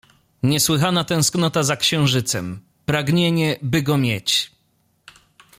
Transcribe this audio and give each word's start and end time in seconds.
Niesłychana 0.43 1.03
tęsknota 1.03 1.63
za 1.63 1.75
księżycem, 1.75 2.61
pragnienie, 2.85 3.57
by 3.61 3.81
go 3.81 3.97
mieć. 3.97 4.51